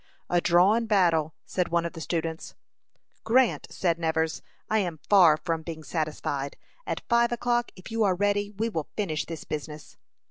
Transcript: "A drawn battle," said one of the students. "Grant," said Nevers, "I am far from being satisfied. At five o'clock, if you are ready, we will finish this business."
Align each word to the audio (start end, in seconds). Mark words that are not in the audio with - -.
"A 0.31 0.41
drawn 0.41 0.87
battle," 0.87 1.35
said 1.45 1.67
one 1.69 1.85
of 1.85 1.93
the 1.93 2.01
students. 2.01 2.55
"Grant," 3.23 3.67
said 3.69 3.99
Nevers, 3.99 4.41
"I 4.67 4.79
am 4.79 4.99
far 5.07 5.37
from 5.37 5.61
being 5.61 5.83
satisfied. 5.83 6.57
At 6.87 7.03
five 7.07 7.31
o'clock, 7.31 7.69
if 7.75 7.91
you 7.91 8.03
are 8.03 8.15
ready, 8.15 8.49
we 8.49 8.67
will 8.67 8.89
finish 8.97 9.25
this 9.27 9.43
business." 9.43 9.97